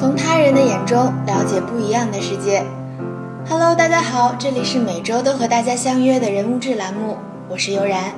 [0.00, 0.96] 从他人的眼中
[1.26, 2.64] 了解不一样的世界。
[3.46, 7.18] Hello，大家好，这里是每周都和大家相约的人物志栏目，
[7.50, 8.14] 我是悠然。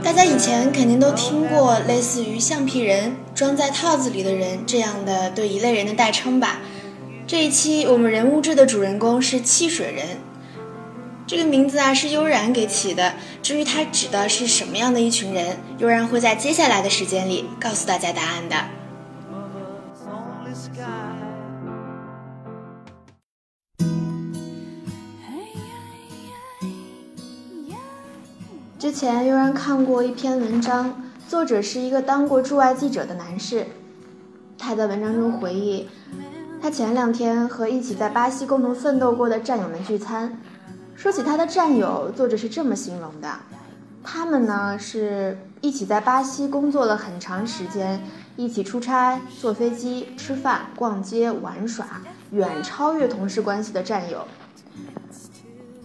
[0.00, 6.58] 大家以前肯定都听过类似于“橡皮人”“装在套子里的人”这样的对一类人的代称吧？
[7.26, 10.06] 这一期我们人物志的主人公是汽水人，
[11.32, 13.14] 这个名字啊是悠然给起的。
[13.42, 18.56] 至于他指的是什么样的一群人，悠然会在接下来的时间里告诉大家答案的。
[28.78, 33.66] 之前悠然看过一篇文章，作者是一个当过驻外记者的男士，
[34.58, 35.88] 他在文章中回忆。
[36.60, 40.38] 他前两天和一起在巴西共同奋斗过的战友们聚餐，
[41.02, 43.28] 说起他的战友，作者是这么形容的：
[44.04, 48.00] 他们呢是一起在巴西工作了很长时间，
[48.36, 54.24] 一起出差、坐飞机、吃饭、逛街、玩耍，远超越同事关系的战友。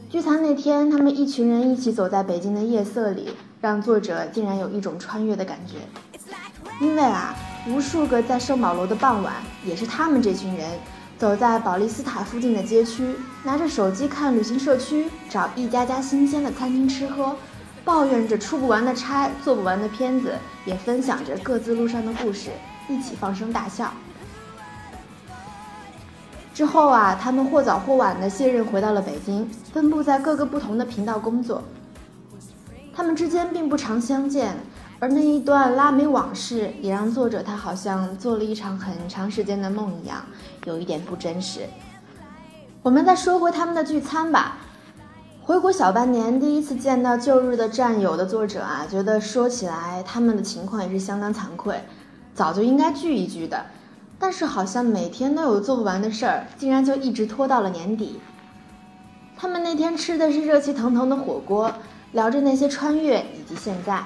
[0.07, 3.29] 聚餐那天，他们一群人一起走在北京的夜色里，
[3.59, 5.77] 让作者竟然有一种穿越的感觉，
[6.79, 7.35] 因为啊。
[7.69, 9.33] 无数个在圣保罗的傍晚，
[9.65, 10.69] 也是他们这群人
[11.17, 17.35] 走在保利斯塔附近的街区，拿着手机看旅行社区，找一家家新鲜的餐厅吃喝，
[17.83, 22.51] 抱怨着出不完的差、做不完的片子，也分享着各自路上的故事，
[22.87, 23.91] 一起放声大笑。
[26.53, 31.63] 之后啊，他们或早或晚的卸任回到了北京，分布在各个不同的频道工作。
[32.93, 34.55] 他们之间并不常相见。
[34.99, 40.25] 而那一段拉美往事，也让作者他好像做了一场很长时间的梦一样，
[40.65, 41.61] 有一点不真实。
[42.81, 44.57] 我们再说回他们的聚餐吧。
[45.43, 51.79] 回国小半年，第一次见到旧日的战友的作者啊，觉得说起来他们的情况也是相当惭愧，
[52.33, 53.65] 早就应该聚一聚的，
[54.17, 58.19] 但是好像每天都有做不完的事儿，竟然就一直拖到了年底。
[59.37, 61.71] 他们那天吃的是热气腾腾的火锅，
[62.13, 64.03] 聊着那些穿越以及现在。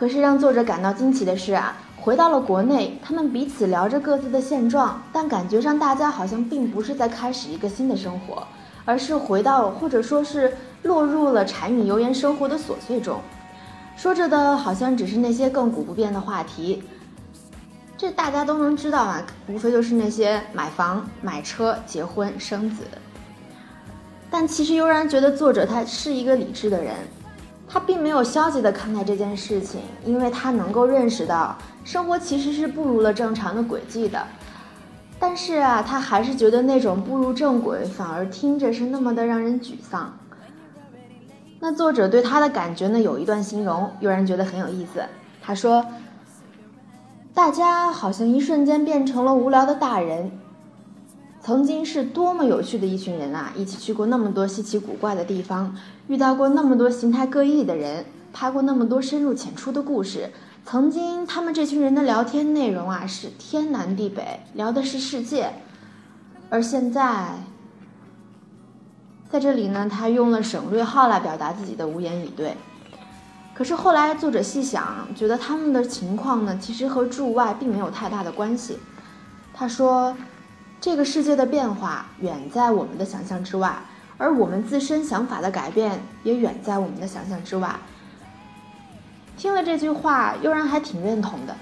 [0.00, 8.42] 可是让作者感到惊奇的是啊，回到了国内，他们彼此聊着各自的现状，但感觉上大家好像并不是在开始一个新的生活，
[8.86, 13.20] 而是回到或者说是落入了柴米油盐生活的琐碎中，
[13.94, 16.82] 说着的好像只是那些亘古不变的话题。
[17.98, 22.84] 这大家都能知道啊，无非就是那些买房、买车、结婚、生子。
[24.30, 26.94] 但其实悠然觉得作者他是一个理智的人。
[27.72, 34.20] 他并没有消极的看待这件事情，因为他能够认识到生活其实是步入了正常的轨迹的。
[35.20, 40.12] 但是啊，他还是觉得那种步入正轨反而听着是那么的让人沮丧。
[41.60, 45.04] 那作者对他的感觉呢，有一段形容，有人觉得很有意思。
[45.40, 45.86] 他说
[47.32, 50.32] ：“大家好像一瞬间变成了无聊的大人。”
[51.42, 53.50] 曾经是多么有趣的一群人啊！
[53.56, 55.74] 一起去过那么多稀奇古怪的地方，
[56.06, 60.30] 遇到过那么多形态各异的人，拍过那么多深入浅出的故事。
[60.66, 65.50] 曾经他们这群人的聊天内容啊是天南地北，聊的是世界。
[66.50, 67.36] 而现在，
[69.30, 72.54] 在这里呢，他用了省略号来表达自己的无言以对。
[73.54, 78.78] 可是后来作者细想，觉得他们的情况呢，其实和驻外并没有太大的关系。
[79.54, 80.14] 他说。
[80.80, 83.76] 这个世界的变化远在我们的想象之外，
[84.16, 87.76] 而我们自身想法的改变也远在我们的想象之外。
[89.36, 91.54] 听了这句话，悠然还挺认同的。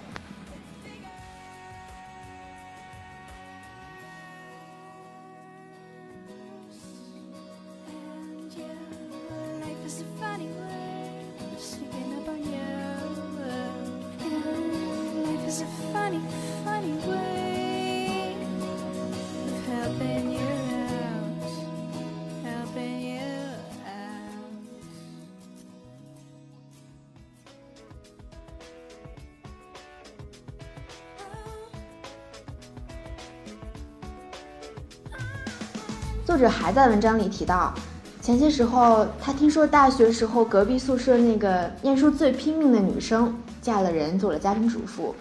[36.28, 37.72] 作者还在文章里提到，
[38.20, 45.14] 前些时候，他听说大学时候隔壁宿舍那个念书最拼命的女生嫁了人，做了家庭主妇。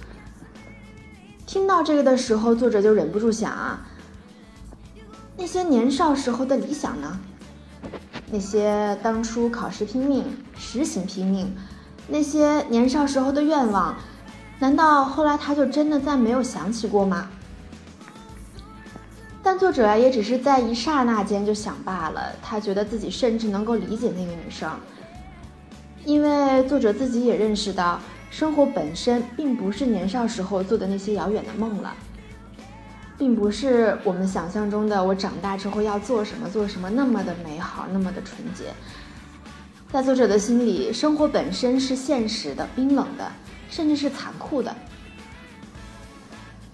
[1.45, 3.87] 听到这个的时候，作者就忍不住想啊，
[5.37, 7.17] 那些年少时候的理想呢？
[8.29, 10.25] 那些当初考试拼命、
[10.57, 11.55] 实行拼命，
[12.09, 13.95] 那些年少时候的愿望，
[14.59, 17.29] 难道后来他就真的再没有想起过吗？
[19.57, 22.33] 作者也只是在一刹那间就想罢了。
[22.41, 24.69] 他觉得自己甚至能够理解那个女生，
[26.05, 27.99] 因为作者自己也认识到，
[28.29, 31.93] 生活本身并不是年少时候做的那些遥远的梦了，
[33.17, 38.65] 并不是我们想象中的我长大之后要做什么做什么那么的美好，那么的纯洁。
[39.91, 43.31] 在作者的心里，生活本身是现实的、冰冷的，
[43.69, 44.75] 甚至是残酷的。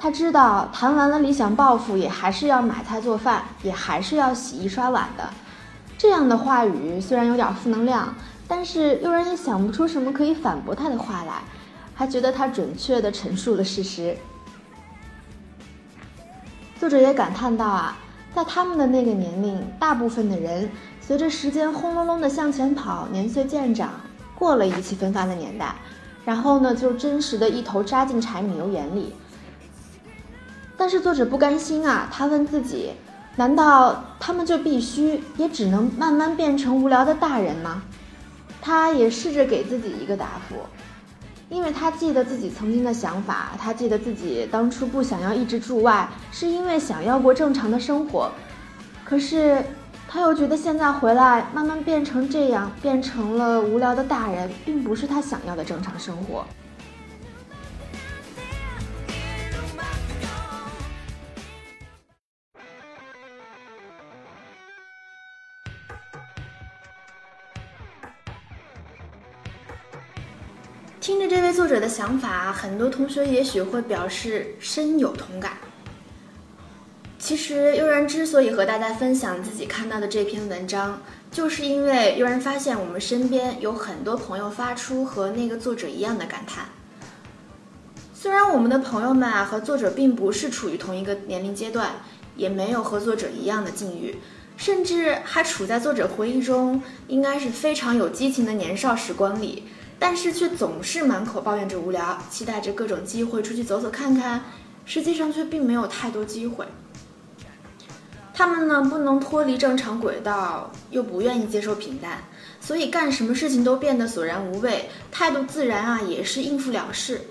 [0.04, 5.30] 他知道谈完了理想抱负，也还是要买菜做饭，也还是要洗衣刷碗的。
[5.98, 8.14] 这样的话语虽然有点负能量，
[8.46, 11.36] 但是又让人想不出什么可以反驳他的话来，
[11.96, 14.18] 还觉得他准确地陈述了事实。
[16.78, 17.98] 作者也感叹到啊，
[18.36, 20.70] 在他们的那个年龄，大部分的人
[21.00, 23.90] 随着时间轰隆隆地向前跑，年岁渐长，
[24.36, 25.74] 过了意气风发的年代，
[26.26, 29.16] 然后呢，就真实的一头扎进柴米油盐里。
[30.84, 32.92] 但是作者不甘心啊，他问自己：
[33.38, 37.82] 难道他们就必须也只能慢慢变成无聊的大人吗？
[38.62, 40.58] 他也试着给自己一个答复，
[41.48, 48.30] 因为他记得自己曾经的想法，他记得自己当初不想要一直住外，是因为想要过正常的生活。
[49.06, 49.64] 可是
[50.06, 56.44] 他又觉得现在回来慢慢变成这样，变成了无聊的大人，并不是他想要的正常生活。
[71.74, 75.54] 者的想法，很多同学也许会表示深有同感。
[77.18, 86.66] 其实悠然之所以和大家分享自己看到的这篇文章，就是因为悠然发现我们身边有很多朋友发出和那个作者一样的感叹。
[88.14, 91.90] 虽然我们的朋友们啊和作者并不是处于同一个年龄阶段，
[92.36, 94.18] 也没有和作者一样的境遇，
[94.58, 99.64] 甚至还处在作者回忆中应该是非常有激情的年少时光里。
[100.04, 104.44] 但是却总是满口抱怨着无聊，期待着各种机会出去走走看看，
[104.86, 106.66] 实际上却并没有太多机会。
[108.34, 112.22] 他们呢不能脱离正常轨道，又不愿意接受平淡，
[112.60, 117.22] 所以干什么事情都变得索然无味，态度自然啊也是应付了事。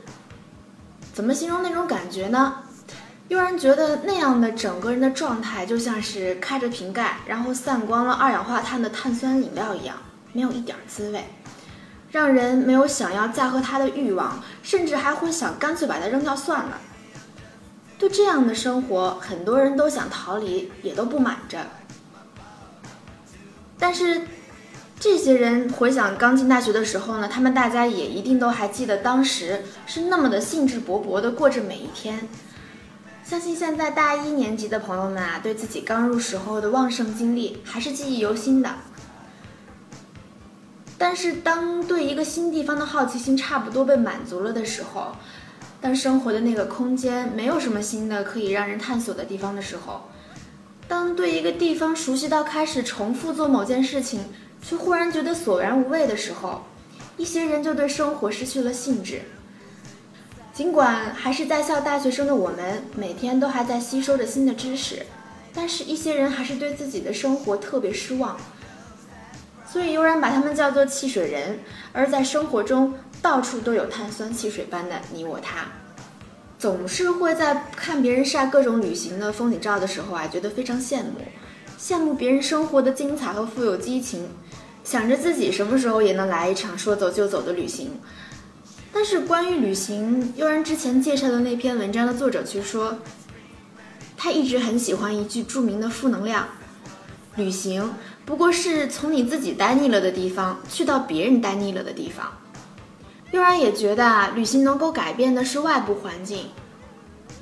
[1.12, 2.60] 怎么形容那种感觉呢？
[3.28, 9.94] 又让人觉得那样的整个人的状态就像是开着瓶盖，然后散光了二氧化碳的碳酸饮料一样，
[10.32, 11.22] 没有一点滋味。
[12.12, 16.78] 让人没有想要再喝它的欲望，甚至还会想干脆把它扔掉算了。
[17.98, 21.58] 对这样的生活，很多人都想逃离，也都不满着。
[23.78, 24.22] 但是，
[25.00, 32.28] 这些人回想刚进大学的时候呢，他们大家也一定都还记得当时是那么的兴致勃勃的过着每一天。
[33.24, 38.68] 相信现在大一年级的朋友们啊，对自己刚入时候的旺盛经历还是记忆犹新的。
[41.04, 45.16] 但是，当对一个新地方的好奇心差不多被满足了的时候，
[45.80, 50.02] 当生活的那个空间没有什么新的可以让人探索的地方的时候，
[50.86, 54.20] 当对一个地方熟悉到开始重复做某件事情，
[54.62, 56.62] 却忽然觉得索然无味的时候，
[57.16, 59.22] 一些人就对生活失去了兴致。
[60.54, 65.04] 尽管还是在校大学生的我们，每天都还在吸收着新的知识，
[65.52, 68.36] 但是一些人还是对自己的生活特别失望。
[69.72, 71.58] 所以悠然把他们叫做汽水人，
[71.94, 75.66] 而在生活中到处都有碳酸汽水般的你我他，
[76.58, 81.22] 总是会在看别人晒各种旅行的风景照的时候啊，觉得非常羡慕，
[81.80, 84.28] 羡慕别人生活的精彩和富有激情，
[84.84, 87.98] 想着自己什么时候也能来一场说走就走的旅行。
[88.92, 92.98] 但是关于旅行，悠然之前介绍的那篇文章的作者却说，
[94.18, 96.46] 他一直很喜欢一句著名的负能量，
[97.36, 97.90] 旅行。
[98.24, 102.32] 不过是从你自己待腻了的地方去到别人待腻了的地方。
[103.32, 106.46] 悠然也觉得啊，旅行能够改变的是外部环境，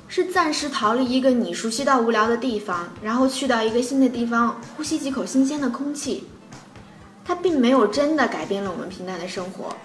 [0.07, 6.25] 是暂时逃离一个你熟悉到无聊的地方，然后去到一个新的地方，呼吸几口新鲜的空气。
[7.23, 9.75] 它并没有真的改变了我们平淡的生活。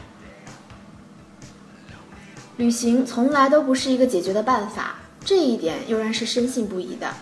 [2.57, 7.13] 旅行从来都不是一个解决的办法，这一点悠然是深信不疑的。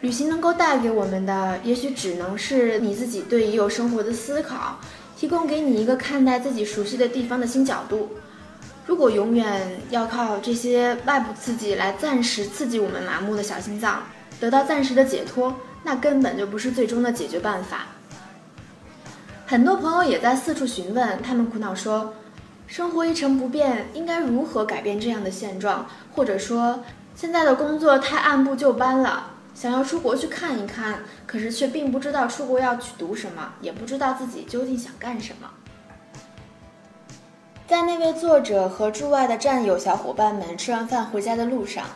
[0.00, 4.78] 旅行能够带给我们的，也许只能是你自己对已有生活的思考，
[5.16, 8.10] 提供给你一个看待自己熟悉的地方的新角度。
[8.86, 14.04] 如果永远要靠这些外部刺激来暂时刺激我们麻木的小心脏，
[14.38, 17.88] 得到暂时的解脱，那根本就不是最终的解决办法。
[19.46, 22.14] 很多朋友也在四处询问，他们苦恼说
[22.68, 26.84] ：“生活一成不变，应该如何改变这样的现状？”或者说
[27.16, 35.50] ：“现在的工作太按部就班了。”想要出国去看一看，可是却并不知道出国要去读什么，也不知道自己究竟想干什么。
[37.66, 41.86] 在那位作者和驻外的战友小伙伴们吃完饭回家的路上，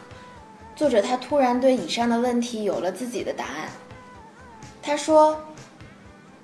[0.74, 3.68] 作者他突然对以上的问题有了自己的答案。
[4.82, 5.40] 他说：“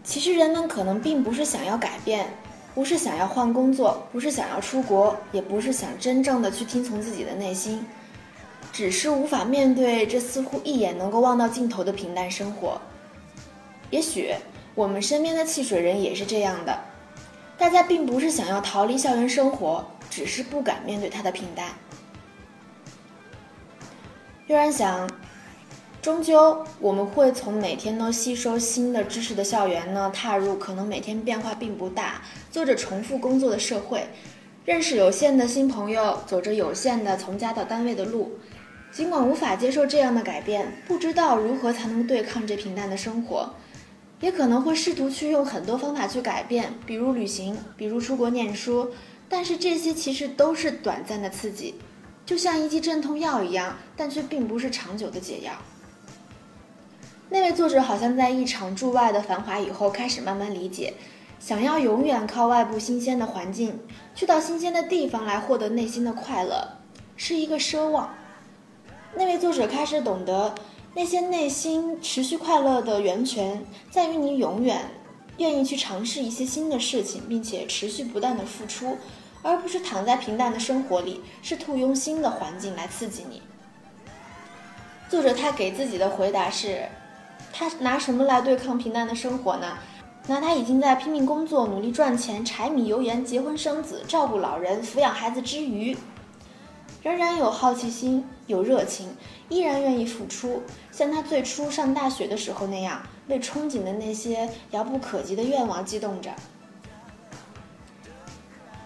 [0.05, 2.33] 其实人们可能并不是想要改变，
[2.77, 7.85] 不是想要换工作，不是想要出国，也不是想真正的去听从自己的内心。”
[8.73, 12.81] 只是无法面对这似乎一眼能够望到尽头的平淡生活。
[13.91, 14.35] 也许
[14.75, 16.79] 我们身边的汽水人也是这样的，
[17.57, 21.69] 大家并不是想要逃离校园生活，只是不敢面对它的平淡。
[24.47, 25.11] 悠然想，
[26.01, 34.07] 终究我们会从每天都吸收新的知识的校园呢，踏入可能每天变化并不大、做着重复工作的社会，
[34.65, 38.39] 认识有限的新朋友，走着有限的从家到单位的路。
[38.90, 43.54] 尽管无法接受这样的改变，不知道如何才能对抗这平淡的生活，
[44.21, 48.90] 也可能会试图去用很多方法去改变，比如旅行，比如出国念书。
[49.28, 51.75] 但是这些其实都是短暂的刺激，
[52.25, 55.52] 就像一剂镇痛药一样，但却并不是长久的解药。
[57.28, 60.95] 那位作者好像在一场驻外的繁华以后，开始慢慢理解，
[61.38, 63.78] 想要永远靠外部新鲜的环境，
[64.14, 66.78] 去到新鲜的地方来获得内心的快乐，
[67.16, 68.14] 是一个奢望。
[69.15, 70.55] 那位作者开始懂得，
[70.95, 74.91] 那些内心持续快乐的源泉，在于你永远
[75.38, 78.97] 愿意去尝试一些新的事情，并且持续不断的付出，
[79.43, 83.43] 而不是躺在平淡的生活里，试图用新的环境来刺激你。
[85.09, 86.87] 作者他给自己的回答是：
[87.53, 89.79] 他拿什么来对抗平淡的生活呢？
[90.27, 95.97] 拿他已经在拼命工作、努力赚钱、柴米油盐、结婚生子、照顾老人、抚养孩子之余。
[97.02, 99.09] 仍然有好奇心，有热情，
[99.49, 106.31] 依然愿意付出，像他最初上大学的时候那样，为憧憬的那些遥不可及的愿望激动着。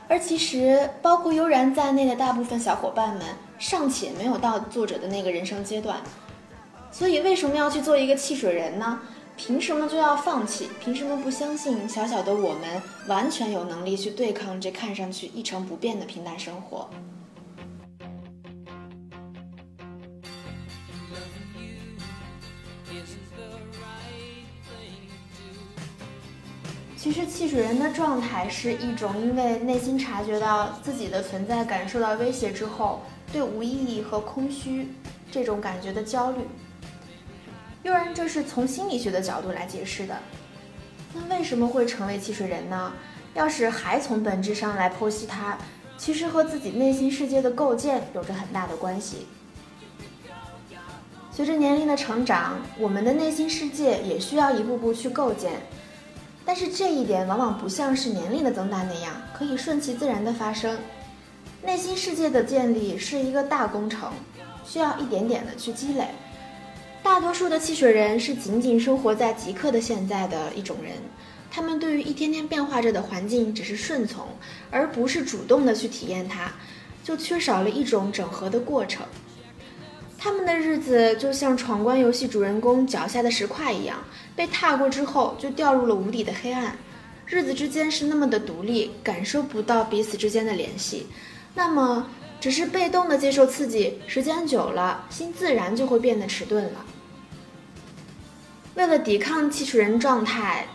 [0.09, 3.25] 而其实，包括悠然在内的大部分小伙伴们，
[3.59, 6.03] 尚且没有到作者的那个人生阶段，
[6.91, 9.01] 所以为什么要去做一个汽水人呢？
[9.35, 10.69] 凭什么就要放弃？
[10.79, 16.91] 凭什么不相信小小的我们完全有能力去对抗这看上去一成不变的平淡生活？
[27.03, 34.87] 其实，汽水人的状态是一种因为内心察觉到自己的存在感受到威胁之后，对无意义和空虚
[35.29, 36.43] 这种感觉的焦虑。
[37.83, 40.17] 悠然，这是从心理学的角度来解释的。
[41.13, 42.93] 那为什么会成为汽水人呢？
[43.35, 45.59] 要是还从本质上来剖析它，
[45.99, 49.27] 其实和自己内心世界的构建有着很大的关系。
[51.33, 55.55] 随着年龄的成长，我们的内心世界也需要一步步去构建。
[56.45, 60.77] 但是这一点往往不像是年龄的增大那样可以顺其自然的发生。
[61.63, 64.11] 内心世界的建立是一个大工程，
[64.65, 66.09] 需要一点点的去积累。
[67.03, 70.95] 大多数的汽水人是仅仅生活在即刻的现在的一种人，
[71.51, 74.27] 他们对于一天天变化着的环境只是顺从，
[74.71, 76.53] 而不是主动的去体验它，
[77.05, 79.05] 就缺少了一种整合的过程。
[80.19, 83.99] 他们的日子就像闯关游戏主人公脚下的石块一样，
[84.35, 86.77] 被踏过之后就掉入了无底的黑暗。
[87.27, 91.07] 日子之间是那么的独立，感受不到彼此之间的联系。
[91.55, 92.07] 那么，
[92.41, 96.85] 只是被动的接受刺激，时间久了，心自然就会变得迟钝了。
[98.75, 100.67] 为了抵抗汽水人状态，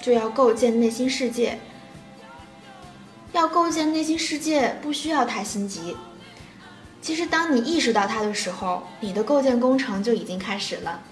[0.00, 1.58] 就要构建内心世界。
[3.32, 5.96] 要构建内心世界，不需要太心急。
[7.02, 11.02] 其实，当你意识到它的时候，你的构建工程就已经开始了。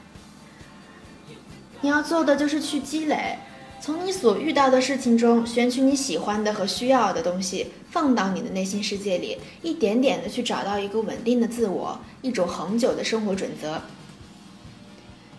[1.85, 3.37] 你要做的就是去积累，
[3.79, 13.83] 从你所遇到的事情中选取你喜欢的和需要的东西，放到你的内心世界里，一点点的去找到一个稳定的自我，一种恒久的生活准则。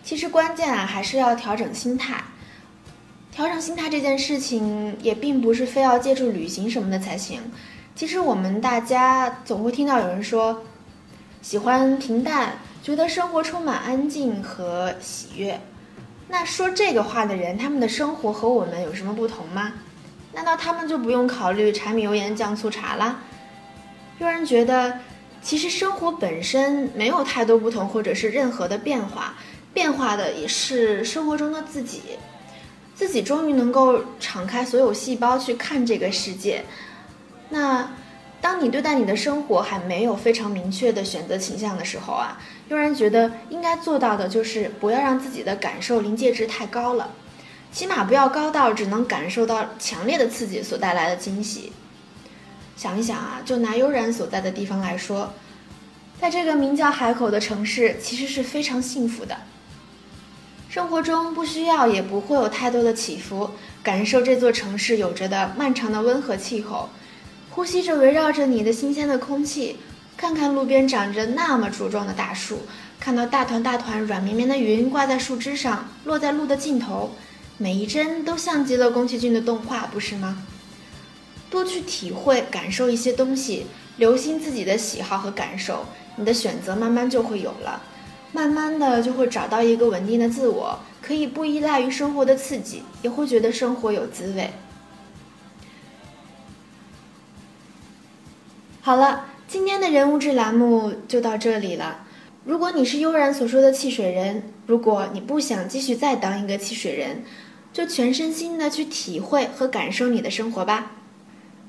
[0.04, 2.22] 其实关键啊，还是要调整心态。
[3.32, 7.40] 调整心态这件事情，也并不是非要借助旅行什么的才行。
[7.96, 10.62] 其实我们大家总会听到有人说，
[11.42, 15.60] 喜欢平淡，觉得生活充满安静和喜悦。
[16.28, 19.72] 那说这个话的人，他们的生活和我们有什么不同吗？
[20.32, 23.18] 难道他们就不用考虑柴米油盐酱醋茶了？
[24.18, 24.98] 有人觉得，
[25.40, 29.34] 其实生活本身没有太多不同，或者是任何的变化，
[29.72, 32.02] 变化的也是生活中的自己。
[32.94, 36.64] 自己终于能够敞开所有细胞去看这个世界。
[37.50, 37.88] 那，
[38.40, 42.38] 当你对待你的生活还没有非常明确的选择倾向的时候啊，
[42.68, 47.10] 悠然觉得应该做到的就是不要让自己的感受临界值太高了，
[47.72, 51.72] 起码不要高到只能感受到强烈的刺激所带来的惊喜。
[52.76, 55.32] 想一想啊，就拿悠然所在的地方来说，
[56.20, 59.36] 在这个名叫海口的城市，其实是非常幸福的。
[60.68, 63.50] 生活中不需要也不会有太多的起伏，
[63.82, 66.90] 感受这座城市有着的漫长的温和气候，
[67.56, 69.78] 呼吸着围绕着你的新鲜的空气，
[70.14, 72.58] 看看路边长着那么茁壮的大树，
[73.00, 77.12] 看到大团大团软绵绵的云挂在树枝上，落在路的尽头，
[77.56, 80.44] 每一帧都像极了宫崎骏的动画，不是吗？
[81.48, 83.64] 多去体会、感受一些东西，
[83.96, 85.86] 留心自己的喜好和感受，
[86.16, 87.82] 你的选择慢慢就会有了。
[88.32, 94.50] 慢慢的就会找到一个稳定的自我，可以不依赖于生活的刺激，也会觉得生活有滋味。
[98.86, 102.04] 好了，今天的人物志栏目就到这里了。
[102.44, 107.24] 如果你是悠然所说的汽水人，如果你不想继续再当一个汽水人，
[107.72, 110.92] 就全身心的去体会和感受你的生活吧。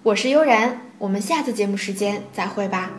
[0.03, 2.91] 我是悠然，我们下次节目时间再会吧。